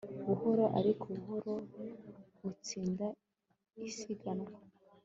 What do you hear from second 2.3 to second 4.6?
butsinda isiganwa